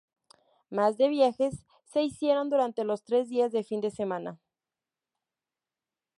Más 0.71 0.97
de 0.97 1.09
viajes 1.09 1.63
se 1.85 2.01
hicieron 2.01 2.49
durante 2.49 2.83
los 2.83 3.03
tres 3.03 3.29
días 3.29 3.51
de 3.51 3.63
fin 3.63 3.81
de 3.81 3.91
semana. 3.91 4.39